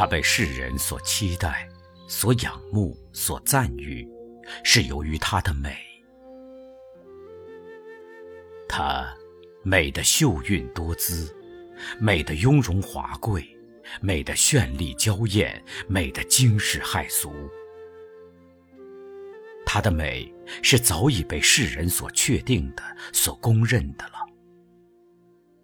[0.00, 1.68] 她被世人所期待、
[2.08, 4.08] 所仰慕、所赞誉，
[4.64, 5.76] 是由于她的美。
[8.66, 9.14] 她
[9.62, 11.36] 美的秀韵多姿，
[11.98, 13.46] 美的雍容华贵，
[14.00, 17.30] 美的绚丽娇艳，美的惊世骇俗。
[19.66, 24.26] 她的美是早已被世人所确定的、所公认的了。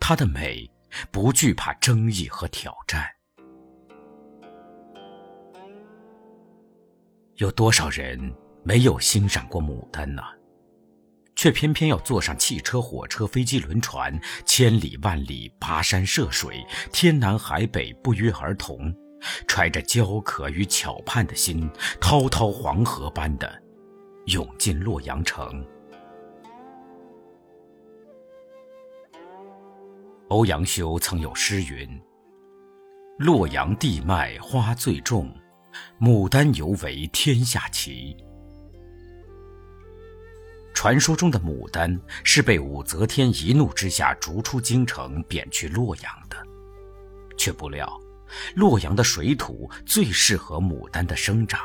[0.00, 0.68] 她的美
[1.12, 3.08] 不惧怕争议和挑战。
[7.36, 10.22] 有多少人没有欣赏过牡丹呢？
[11.34, 14.16] 却偏偏要坐上汽车、火车、飞机、轮船，
[14.46, 18.94] 千里万里跋山涉水，天南海北不约而同，
[19.48, 21.68] 揣着焦渴与巧盼的心，
[22.00, 23.52] 滔滔黄河般的
[24.26, 25.66] 涌进洛阳城。
[30.28, 32.00] 欧阳修曾有诗云
[33.18, 35.28] ：“洛阳地脉花最重。”
[36.00, 38.16] 牡丹犹为天下奇。
[40.74, 46.36] 传说中的牡丹是被武则天一怒之下逐出京城，贬去洛阳的，
[47.38, 48.00] 却不料
[48.54, 51.60] 洛阳的水土最适合牡丹的生长。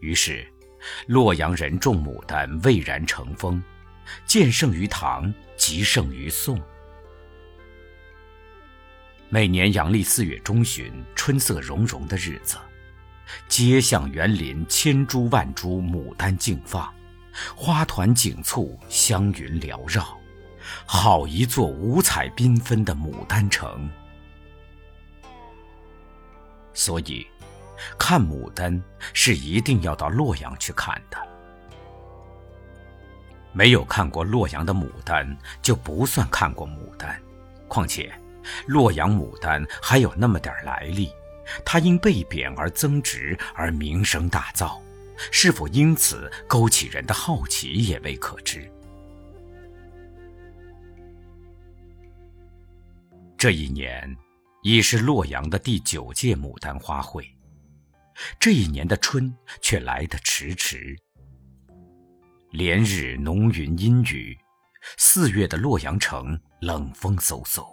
[0.00, 0.44] 于是，
[1.06, 3.62] 洛阳人种牡丹蔚然成风，
[4.26, 6.60] 渐盛于唐，极盛于宋。
[9.34, 12.58] 每年阳历四月中旬，春色融融的日子，
[13.48, 16.92] 街巷园林千株万株牡丹竞放，
[17.56, 20.06] 花团锦簇，香云缭绕，
[20.84, 23.88] 好一座五彩缤纷的牡丹城。
[26.74, 27.26] 所以，
[27.98, 28.82] 看牡丹
[29.14, 31.16] 是一定要到洛阳去看的。
[33.54, 37.18] 没有看过洛阳的牡丹，就不算看过牡丹。
[37.66, 38.12] 况且。
[38.66, 41.10] 洛阳牡丹还有那么点来历，
[41.64, 44.80] 它因被贬而增值而名声大噪，
[45.30, 48.70] 是否因此勾起人的好奇也未可知。
[53.36, 54.16] 这一年，
[54.62, 57.28] 已是洛阳的第九届牡丹花会，
[58.38, 60.96] 这一年的春却来得迟迟。
[62.50, 64.38] 连日浓云阴雨，
[64.96, 67.66] 四月的洛阳城冷风嗖嗖。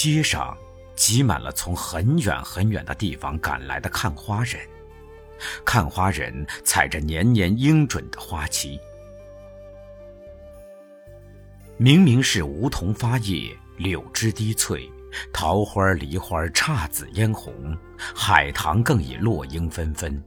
[0.00, 0.56] 街上
[0.94, 4.60] 挤满了从很远很远的地方赶来的看花人，
[5.64, 8.78] 看花人踩着年年应准的花期。
[11.78, 14.88] 明明是梧桐发叶，柳枝滴翠，
[15.32, 17.76] 桃花、梨花姹紫嫣红，
[18.14, 20.22] 海棠更已落英纷纷，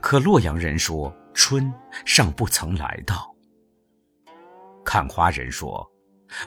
[0.00, 3.34] 可洛阳人说春尚不曾来到。
[4.84, 5.84] 看花人说，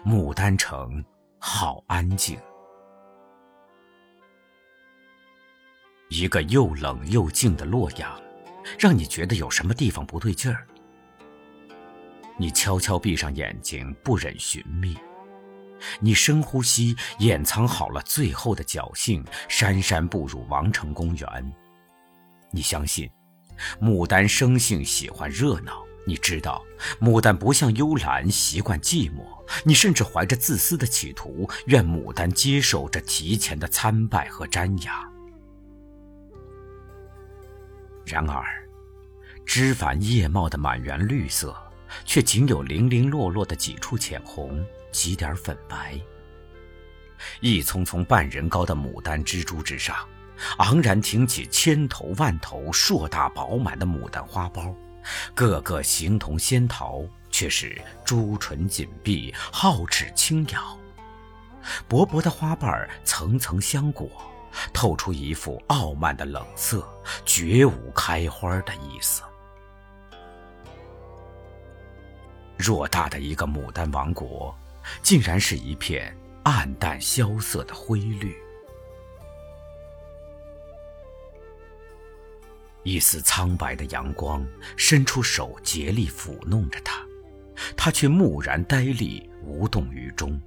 [0.05, 1.03] 牡丹城。
[1.45, 2.39] 好安静，
[6.07, 8.17] 一个又冷又静的洛阳，
[8.79, 10.65] 让你觉得有什么地方不对劲儿。
[12.37, 14.95] 你悄悄闭上眼睛，不忍寻觅；
[15.99, 21.53] 你深呼吸，掩藏好了最后的侥幸，姗姗步入王城公园。
[22.51, 23.11] 你相信，
[23.81, 25.83] 牡丹生性喜欢热闹。
[26.05, 26.63] 你知道，
[26.99, 29.23] 牡丹不像幽兰习惯寂寞。
[29.63, 35.13] 你甚至怀着自私的企图，愿牡丹接受这提前的参拜和瞻仰。
[38.05, 38.43] 然而，
[39.45, 41.55] 枝繁叶茂的满园绿色，
[42.05, 45.99] 却仅有零零落落的几处浅红，几点粉白。
[47.39, 49.95] 一丛丛半人高的牡丹蜘蛛之上，
[50.57, 54.75] 昂然挺起千头万头、硕大饱满的牡丹花苞。
[55.33, 60.77] 个个形同仙桃，却是朱唇紧闭，皓齿轻咬。
[61.87, 64.09] 薄薄的花瓣层层相裹，
[64.73, 66.87] 透出一副傲慢的冷色，
[67.25, 69.23] 绝无开花的意思。
[72.59, 74.55] 偌大的一个牡丹王国，
[75.01, 78.35] 竟然是一片暗淡萧瑟的灰绿。
[82.83, 84.45] 一丝苍白的阳光，
[84.75, 87.01] 伸出手竭力抚弄着它，
[87.77, 90.39] 它却木然呆立，无动于衷。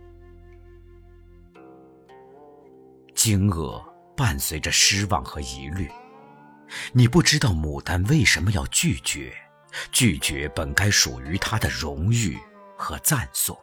[3.14, 3.82] 惊愕
[4.14, 5.90] 伴随着失望和疑虑，
[6.92, 9.34] 你不知道牡丹为什么要拒绝，
[9.90, 12.38] 拒绝本该属于它的荣誉
[12.76, 13.58] 和赞颂。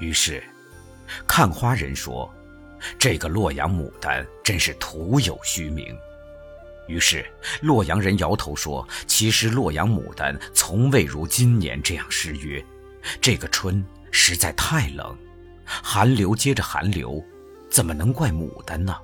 [0.00, 0.42] 于是，
[1.26, 2.28] 看花人说。
[2.98, 5.96] 这个洛阳牡丹真是徒有虚名。
[6.86, 7.24] 于是
[7.62, 12.62] 洛阳人摇头说：“其实洛阳牡丹从未如今年这样失约，
[13.20, 15.16] 这个春实在太冷，
[15.64, 17.24] 寒流接着寒流，
[17.70, 18.94] 怎么能怪牡丹呢？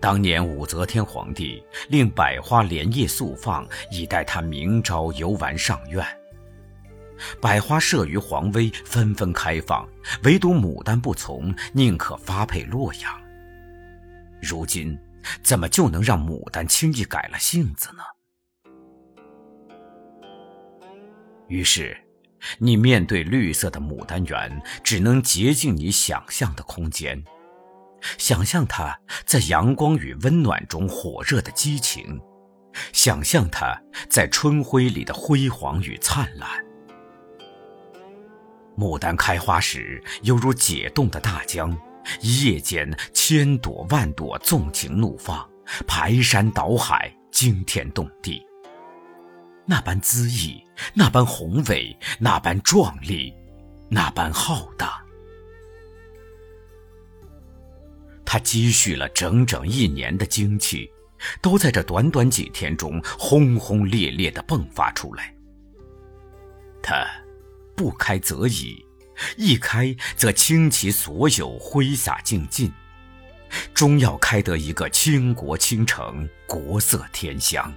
[0.00, 6.06] 当年武则天皇帝令百花连夜速放，以待他明朝游玩上苑。
[7.40, 9.88] 百花慑于皇威，纷纷开放，
[10.24, 13.20] 唯独牡丹不从，宁可发配洛阳。
[14.42, 14.98] 如今，
[15.42, 18.02] 怎么就能让牡丹轻易改了性子呢？
[21.48, 21.96] 于是，
[22.58, 27.22] 你面对绿色的牡丹园，只能竭尽你想象的空间。
[28.18, 32.20] 想象它在阳光与温暖中火热的激情，
[32.92, 33.80] 想象它
[34.10, 36.62] 在春晖里的辉煌与灿烂。
[38.76, 41.76] 牡丹开花时，犹如解冻的大江，
[42.20, 45.48] 一夜间千朵万朵纵情怒放，
[45.86, 48.44] 排山倒海，惊天动地。
[49.66, 50.62] 那般恣意，
[50.92, 53.32] 那般宏伟，那般壮丽，
[53.88, 55.02] 那般浩大。
[58.24, 60.90] 他积蓄了整整一年的精气，
[61.40, 65.32] 都在这短短几天中轰轰烈烈地迸发出来。
[66.82, 67.06] 他
[67.74, 68.84] 不开则已，
[69.36, 72.72] 一开则倾其所有，挥洒尽尽，
[73.72, 77.72] 终要开得一个倾国倾城，国色天香。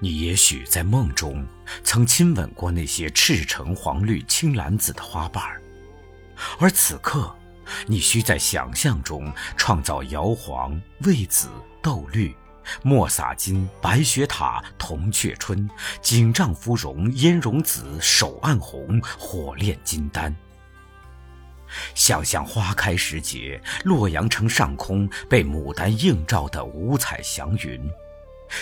[0.00, 1.44] 你也许在梦中
[1.82, 5.42] 曾亲吻过那些赤橙黄绿青蓝紫的花瓣。
[6.60, 7.34] 而此刻，
[7.86, 11.48] 你需在想象中创造摇黄、魏紫、
[11.82, 12.32] 豆绿、
[12.82, 15.68] 墨洒金、白雪塔、铜雀春、
[16.00, 20.34] 锦帐芙蓉、烟绒紫、手按红、火炼金丹。
[21.94, 27.78] 想象花开时节，洛阳城上空被牡丹映照的五彩祥云；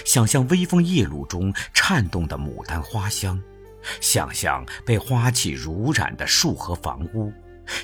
[0.05, 3.39] 想象微风夜露中颤动的牡丹花香；
[4.01, 7.33] 想象被花气濡染的树和房屋。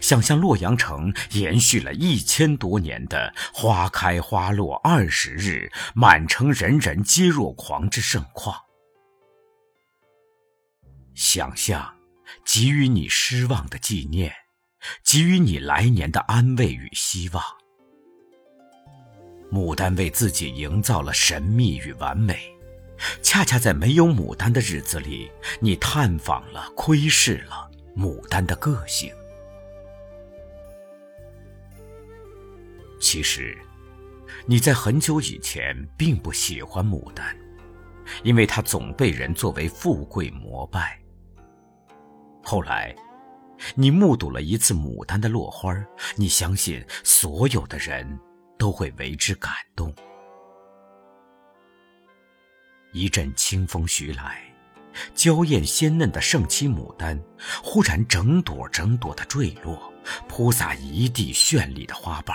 [0.00, 8.56] 想象洛阳城延续了一千多年的花开花落二十日，满城人人皆若狂之盛况。
[11.14, 11.94] 想象
[12.44, 14.32] 给予你失望的纪念，
[15.04, 17.42] 给予你来年的安慰与希望。
[19.50, 22.50] 牡丹为自己营造了神秘与完美，
[23.22, 25.30] 恰恰在没有牡丹的日子里，
[25.60, 29.12] 你探访了、窥视了牡丹的个性。
[33.12, 33.54] 其实，
[34.46, 37.36] 你在很久以前并不喜欢牡丹，
[38.22, 40.98] 因为它总被人作为富贵膜拜。
[42.42, 42.96] 后来，
[43.74, 45.76] 你目睹了一次牡丹的落花，
[46.16, 48.18] 你相信所有的人
[48.58, 49.94] 都会为之感动。
[52.92, 54.40] 一阵清风徐来，
[55.14, 57.22] 娇艳鲜嫩的盛期牡丹
[57.62, 59.92] 忽然整朵整朵的坠落，
[60.26, 62.34] 铺洒一地绚丽的花瓣。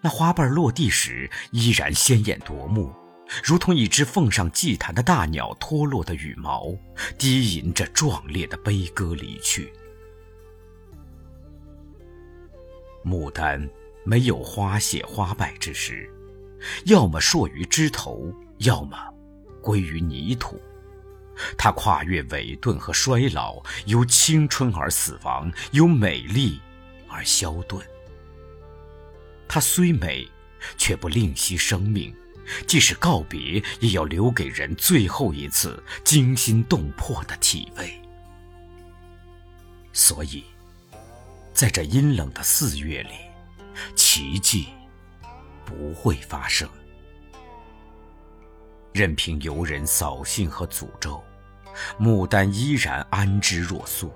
[0.00, 2.92] 那花瓣落地时依然鲜艳夺目，
[3.44, 6.74] 如同一只奉上祭坛的大鸟脱落的羽毛，
[7.18, 9.72] 低吟着壮烈的悲歌离去。
[13.04, 13.68] 牡丹
[14.04, 16.10] 没有花谢花败之时，
[16.84, 18.96] 要么烁于枝头，要么
[19.62, 20.60] 归于泥土。
[21.56, 26.60] 它跨越萎顿和衰老，由青春而死亡，由美丽
[27.08, 27.80] 而消遁。
[29.52, 30.28] 它虽美，
[30.78, 32.14] 却不吝惜生命，
[32.68, 38.00] 即使告别，也要留给人最后一次惊心动魄的体味。
[39.92, 40.44] 所以，
[41.52, 43.10] 在这阴冷的四月里，
[43.96, 44.68] 奇迹
[45.64, 46.68] 不会发生。
[48.92, 51.20] 任凭游人扫兴和诅咒，
[51.98, 54.12] 牡丹依然安之若素。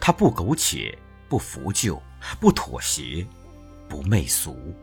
[0.00, 0.98] 它不苟且，
[1.28, 2.02] 不服旧，
[2.40, 3.24] 不妥协。
[3.94, 4.74] 不媚俗，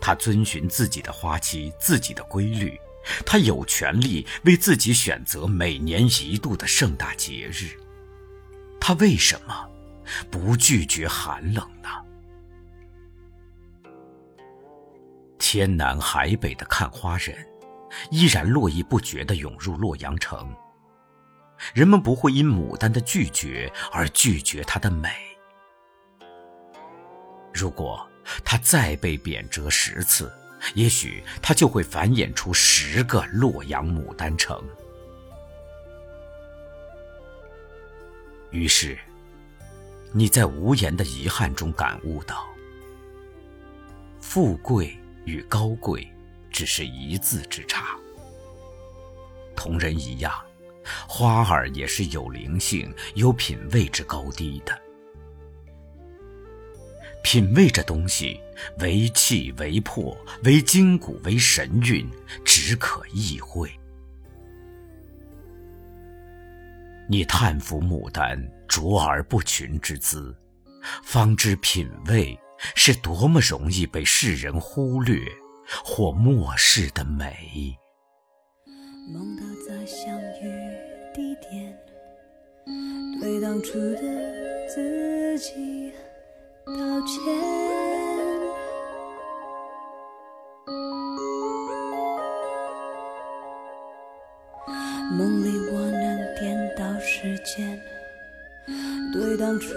[0.00, 2.76] 他遵循自己的花期，自己的规律，
[3.24, 7.78] 他有权利为自己选择每年一度的盛大节日。
[8.80, 9.70] 他为什么
[10.28, 11.88] 不拒绝寒冷呢？
[15.38, 17.46] 天南海北的看花人，
[18.10, 20.52] 依然络绎不绝地涌入洛阳城。
[21.72, 25.27] 人们不会因牡丹的拒绝而拒绝它的美。
[27.52, 28.06] 如果
[28.44, 30.32] 他再被贬谪十次，
[30.74, 34.62] 也许他就会繁衍出十个洛阳牡丹城。
[38.50, 38.98] 于是，
[40.12, 42.46] 你在无言的遗憾中感悟到：
[44.20, 46.10] 富贵与高贵，
[46.50, 47.96] 只是一字之差。
[49.54, 50.32] 同人一样，
[51.06, 54.78] 花儿也是有灵性、有品位之高低的。
[57.22, 58.40] 品味这东西，
[58.78, 62.08] 为气为魄，为筋骨为神韵，
[62.44, 63.70] 只可意会。
[67.08, 70.34] 你叹服牡丹卓而不群之姿，
[71.02, 72.38] 方知品味
[72.74, 75.20] 是多么容易被世人忽略
[75.84, 77.76] 或漠视的美。
[79.10, 80.76] 梦到再相遇
[81.14, 81.74] 地点，
[83.20, 85.90] 对当初的自己
[86.76, 87.22] 道歉。
[95.10, 97.80] 梦里我能颠倒时间，
[99.12, 99.74] 对当初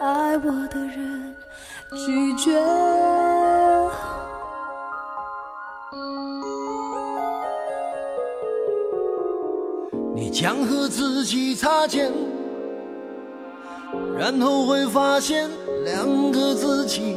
[0.00, 1.36] 爱我的人
[2.06, 2.58] 拒绝。
[10.14, 12.10] 你将和自己擦肩，
[14.18, 15.50] 然后会发现
[15.84, 17.16] 两个自己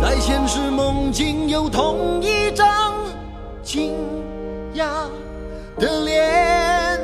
[0.00, 2.94] 在现实梦境有同一张
[3.62, 3.94] 惊
[4.74, 4.86] 讶。
[5.78, 6.98] 的脸。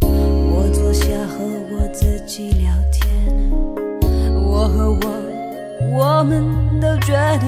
[0.00, 3.52] 我坐下和我自己聊天，
[4.42, 4.98] 我和我，
[5.98, 7.44] 我们都觉得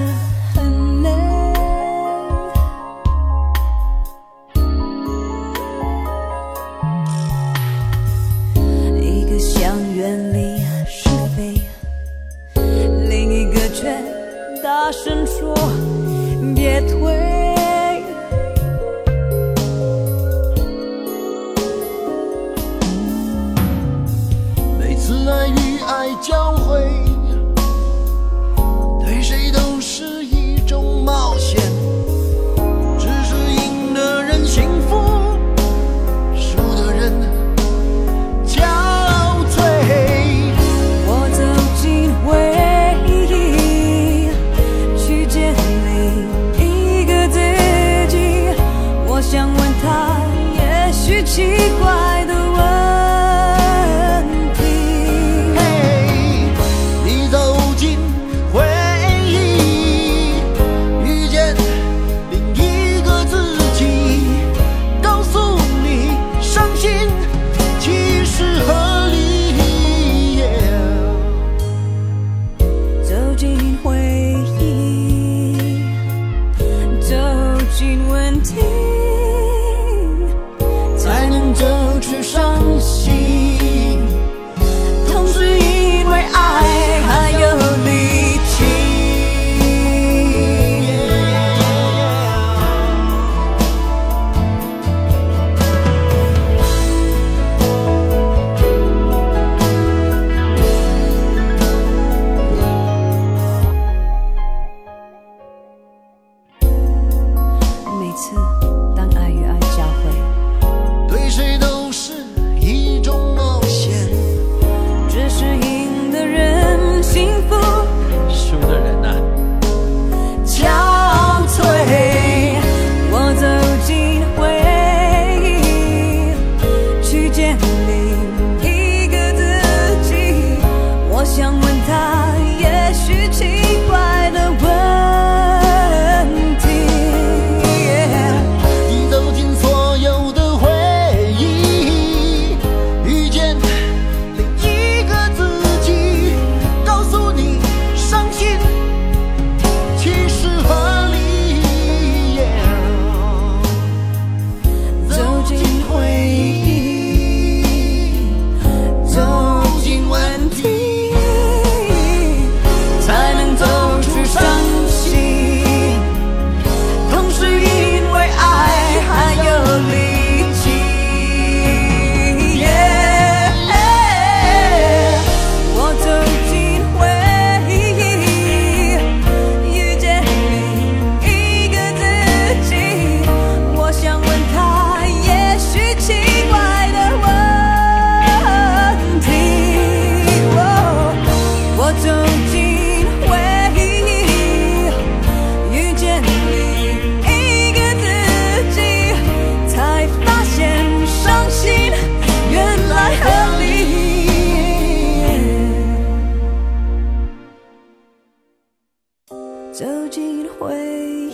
[210.43, 210.75] 进回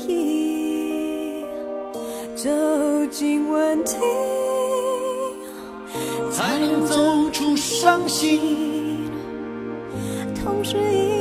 [0.07, 1.43] 忆，
[2.35, 2.47] 走
[3.09, 3.97] 进问题，
[6.31, 9.09] 才能走出伤心。
[10.35, 11.18] 同时。